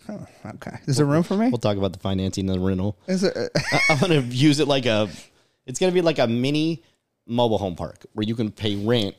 [0.10, 0.78] Oh, okay.
[0.86, 1.50] Is there room for me?
[1.50, 2.98] We'll talk about the financing and the rental.
[3.08, 3.36] Is it?
[3.90, 5.10] I'm gonna use it like a.
[5.66, 6.84] It's gonna be like a mini
[7.26, 9.16] mobile home park where you can pay rent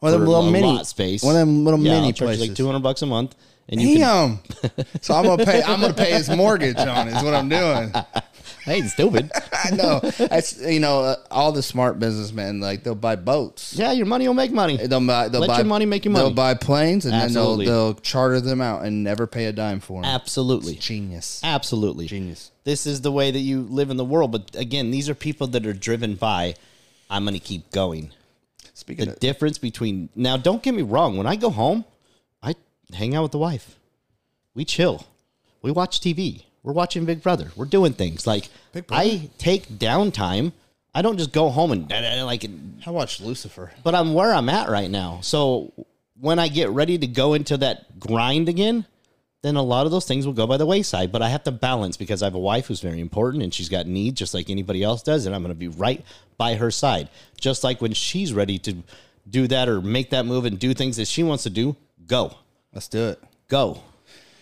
[0.00, 1.22] One of them little a mini- space.
[1.22, 2.48] one of them little yeah, mini I'll places.
[2.48, 3.34] like 200 bucks a month,
[3.68, 4.38] and you can.
[5.00, 5.62] So I'm gonna pay.
[5.62, 7.08] I'm gonna pay his mortgage on.
[7.08, 7.92] it, Is what I'm doing.
[8.68, 9.30] I ain't stupid.
[9.52, 10.00] I know.
[10.00, 13.74] That's you know uh, all the smart businessmen like they'll buy boats.
[13.74, 14.76] yeah, your money will make money.
[14.76, 15.28] They'll buy.
[15.28, 16.24] They'll Let buy, your money make you money.
[16.24, 17.66] They'll buy planes and Absolutely.
[17.66, 20.10] then they'll they'll charter them out and never pay a dime for them.
[20.10, 21.40] Absolutely, Genius.
[21.44, 22.06] absolutely.
[22.06, 22.50] Genius.
[22.64, 24.32] This is the way that you live in the world.
[24.32, 26.54] But again, these are people that are driven by.
[27.08, 28.10] I'm gonna keep going.
[28.76, 31.86] Speaking the of, difference between now don't get me wrong when i go home
[32.42, 32.54] i
[32.92, 33.76] hang out with the wife.
[34.54, 35.06] We chill.
[35.62, 37.52] We watch tv we're watching big brother.
[37.54, 38.26] We're doing things.
[38.26, 38.50] Like
[38.90, 40.52] i take downtime.
[40.92, 41.88] I don't just go home and
[42.26, 42.44] like
[42.84, 43.70] I watched Lucifer.
[43.82, 45.20] but i'm where i'm at right now.
[45.22, 45.72] So
[46.20, 48.84] when i get ready to go into that grind again
[49.42, 51.52] then a lot of those things will go by the wayside but i have to
[51.52, 54.50] balance because i have a wife who's very important and she's got needs just like
[54.50, 56.04] anybody else does and i'm going to be right
[56.36, 57.08] by her side.
[57.40, 58.76] Just like when she's ready to
[59.28, 62.34] do that or make that move and do things that she wants to do go.
[62.72, 63.22] Let's do it.
[63.48, 63.82] go.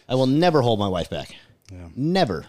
[0.08, 1.34] I will never hold my wife back.
[1.96, 2.44] Never.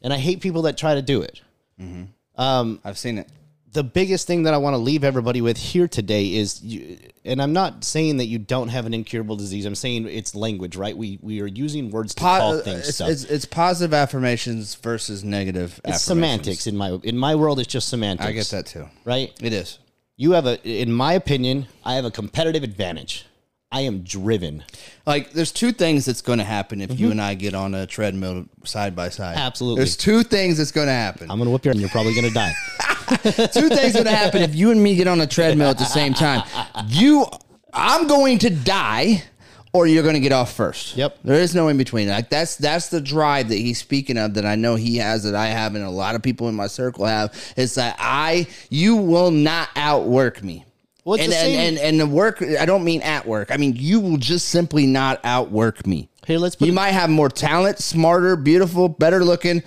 [0.00, 1.40] And i hate people that try to do it.
[1.80, 2.04] Mm-hmm.
[2.40, 3.28] Um, I've seen it.
[3.72, 7.40] The biggest thing that I want to leave everybody with here today is, you, and
[7.40, 9.64] I'm not saying that you don't have an incurable disease.
[9.64, 10.96] I'm saying it's language, right?
[10.96, 13.08] We we are using words to Po- call uh, things it's, stuff.
[13.10, 15.80] it's, it's positive affirmations versus negative.
[15.84, 17.58] It's semantics in my in my world.
[17.60, 18.28] It's just semantics.
[18.28, 18.88] I get that too.
[19.04, 19.32] right?
[19.42, 19.78] It is.
[20.16, 23.26] You have a, in my opinion, I have a competitive advantage.
[23.72, 24.62] I am driven.
[25.06, 27.86] Like, there's two things that's going to happen if you and I get on a
[27.86, 29.36] treadmill side by side.
[29.36, 29.46] Mm-hmm.
[29.46, 29.78] Absolutely.
[29.78, 31.30] There's two things that's going to happen.
[31.30, 32.52] I'm gonna whip your, and you're probably gonna die.
[33.22, 35.84] two things going to happen if you and me get on a treadmill at the
[35.84, 36.42] same time.
[36.86, 37.26] You,
[37.72, 39.24] I'm going to die,
[39.72, 40.96] or you're going to get off first.
[40.96, 41.18] Yep.
[41.24, 42.08] There is no in between.
[42.08, 44.34] Like that's that's the drive that he's speaking of.
[44.34, 45.24] That I know he has.
[45.24, 47.34] That I have, and a lot of people in my circle have.
[47.56, 50.64] It's that I, you will not outwork me.
[51.04, 52.42] Well, and, the and, and and the work.
[52.42, 53.50] I don't mean at work.
[53.50, 56.08] I mean you will just simply not outwork me.
[56.26, 59.62] Here, let's put You it- might have more talent, smarter, beautiful, better looking,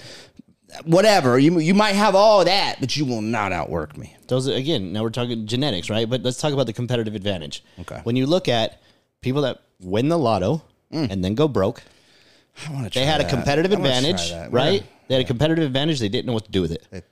[0.85, 1.37] whatever.
[1.37, 4.15] You you might have all that, but you will not outwork me.
[4.27, 4.93] Those again.
[4.93, 6.09] Now we're talking genetics, right?
[6.09, 7.63] But let's talk about the competitive advantage.
[7.81, 7.99] Okay.
[8.03, 8.81] When you look at
[9.21, 11.11] people that win the lotto mm.
[11.11, 11.83] and then go broke,
[12.65, 12.99] I want to.
[12.99, 14.83] they had a competitive advantage, right?
[15.07, 15.99] They had a competitive advantage.
[15.99, 17.05] They didn't know what to do with it,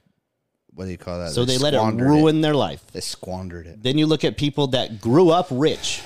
[0.75, 1.31] What do you call that?
[1.31, 2.83] so they, let it squandered ruin their life.
[2.91, 3.83] They squandered it.
[3.83, 6.01] Then you look at people that grew up rich.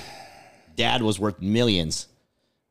[0.76, 2.06] Dad was worth millions.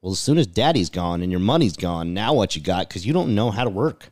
[0.01, 2.87] Well, as soon as daddy's gone and your money's gone, now what you got?
[2.87, 4.09] Because you don't know how to work.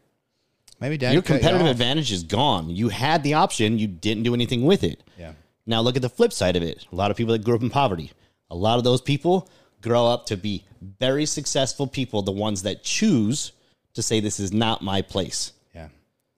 [0.79, 1.71] Maybe dad your cut you competitive off.
[1.71, 2.69] advantage is gone.
[2.69, 5.03] You had the option, you didn't do anything with it.
[5.17, 5.33] Yeah.
[5.65, 6.85] Now look at the flip side of it.
[6.91, 8.11] A lot of people that grew up in poverty,
[8.49, 9.49] a lot of those people
[9.81, 10.65] grow up to be
[10.99, 13.51] very successful people, the ones that choose
[13.93, 15.53] to say this is not my place.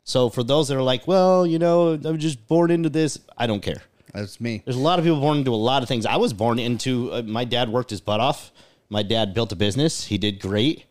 [0.08, 3.46] So for those that are like, well, you know, I'm just born into this, I
[3.46, 3.82] don't care.
[4.14, 4.62] That's me.
[4.64, 6.06] There's a lot of people born into a lot of things.
[6.06, 7.12] I was born into.
[7.12, 8.52] Uh, my dad worked his butt off.
[8.90, 10.06] My dad built a business.
[10.06, 10.86] He did great,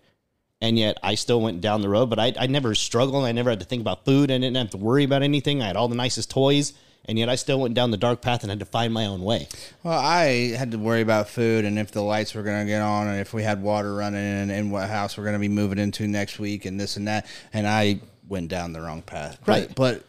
[0.60, 2.10] and yet I still went down the road.
[2.10, 3.24] But I, I never struggled.
[3.24, 4.30] I never had to think about food.
[4.30, 5.62] I didn't have to worry about anything.
[5.62, 6.74] I had all the nicest toys,
[7.06, 9.22] and yet I still went down the dark path and had to find my own
[9.22, 9.48] way.
[9.82, 12.82] Well, I had to worry about food and if the lights were going to get
[12.82, 15.48] on and if we had water running and, and what house we're going to be
[15.48, 17.26] moving into next week and this and that.
[17.52, 19.38] And I went down the wrong path.
[19.46, 19.72] Right.
[19.74, 20.04] But,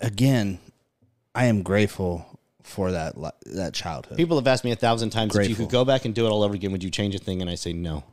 [0.00, 0.58] again,
[1.34, 2.26] I am grateful
[2.62, 3.14] for that
[3.46, 4.18] that childhood.
[4.18, 6.30] People have asked me a thousand times if you could go back and do it
[6.30, 7.40] all over again, would you change a thing?
[7.40, 8.04] And I say no,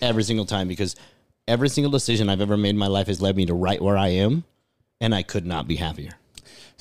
[0.00, 0.94] every single time because
[1.48, 3.96] every single decision I've ever made in my life has led me to right where
[3.96, 4.44] I am,
[5.00, 6.12] and I could not be happier.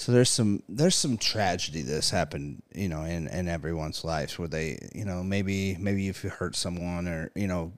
[0.02, 4.48] So there's some there's some tragedy that's happened, you know, in, in everyone's lives where
[4.48, 7.72] they, you know, maybe maybe if you hurt someone or you know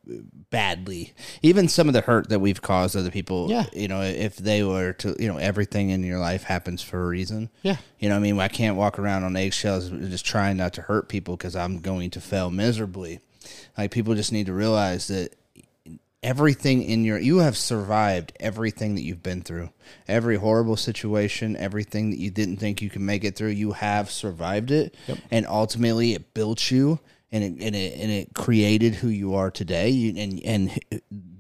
[0.50, 3.66] badly, even some of the hurt that we've caused other people, Yeah.
[3.74, 7.08] you know, if they were to, you know, everything in your life happens for a
[7.08, 7.50] reason.
[7.62, 7.76] Yeah.
[8.00, 10.82] you know, what I mean, I can't walk around on eggshells just trying not to
[10.84, 13.20] hurt people because I'm going to fail miserably.
[13.78, 15.34] Like people just need to realize that
[16.24, 19.70] everything in your you have survived everything that you've been through.
[20.08, 24.10] Every horrible situation everything that you didn't think you could make it through you have
[24.10, 24.96] survived it.
[25.30, 27.00] And ultimately it built you
[27.32, 29.90] and it, and it and it created who you are today.
[29.90, 30.80] You, and and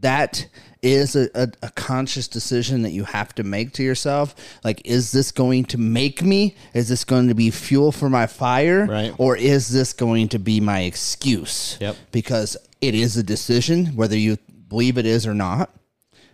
[0.02, 0.48] that
[0.82, 4.36] is a, a, a conscious decision that you have to make to yourself.
[4.64, 6.56] Like is this going to make me?
[6.74, 8.88] Is this going to be fuel for my fire?
[8.88, 9.14] Right.
[9.18, 11.78] or is this going to be my excuse?
[11.80, 11.96] Yep.
[12.12, 14.38] because it is a decision whether you
[14.74, 15.70] believe it is or not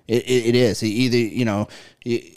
[0.08, 1.68] it, it, it is either you know
[2.06, 2.36] it,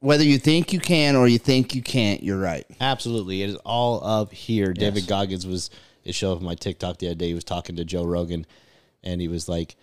[0.00, 3.42] whether you think you can or you think you can't you're right Absolutely.
[3.42, 4.72] It is all up here.
[4.74, 5.70] David Goggins was
[6.04, 7.28] it showed up on my TikTok the other day.
[7.28, 8.46] He was talking to Joe Rogan
[9.02, 9.76] and he was like,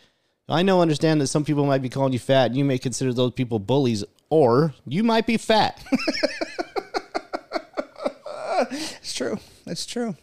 [0.47, 3.13] I know understand that some people might be calling you fat and you may consider
[3.13, 5.83] those people bullies, or you might be fat.
[8.71, 10.15] it's true it's true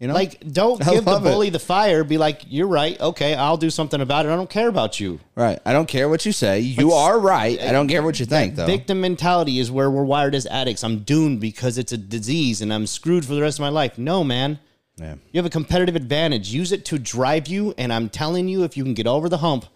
[0.00, 1.30] you know like, don't I give the love it.
[1.30, 2.02] bully the fire.
[2.04, 2.98] Be like, you're right.
[3.00, 4.30] Okay, I'll do something about it.
[4.30, 5.20] I don't care about you.
[5.36, 8.26] right i don't care what you say you are right i don't care what you
[8.26, 10.82] think though Victim mentality is where we're wired as addicts.
[10.82, 13.98] I'm doomed because it's a disease and I'm screwed for the rest of my life.
[13.98, 14.58] No, man.
[14.96, 16.48] yeah You have a competitive advantage.
[16.52, 17.74] Use it to drive you.
[17.78, 19.66] And I'm telling you, if you can get over the hump,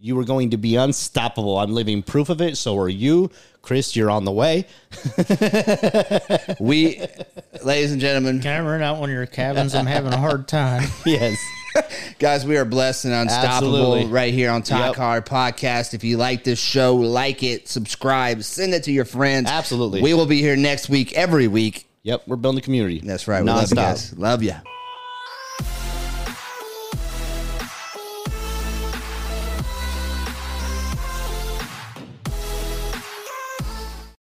[0.00, 1.58] you were going to be unstoppable.
[1.58, 2.56] I'm living proof of it.
[2.56, 3.30] So are you.
[3.62, 4.66] Chris, you're on the way.
[6.60, 7.04] we
[7.62, 9.74] ladies and gentlemen Can I rent out one of your cabins?
[9.74, 10.84] I'm having a hard time.
[11.04, 11.38] Yes.
[12.18, 14.06] Guys, we are blessed and unstoppable Absolutely.
[14.06, 14.96] right here on Talk Yep.
[14.96, 15.94] Hard Podcast.
[15.94, 19.50] If you like this show, like it, subscribe, send it to your friends.
[19.50, 20.00] Absolutely.
[20.02, 21.86] We will be here next week, every week.
[22.04, 22.22] Yep.
[22.26, 23.00] We're building a community.
[23.00, 23.42] That's right.
[23.42, 23.76] We love you Nonstop.
[23.76, 24.18] guys.
[24.18, 24.54] Love you.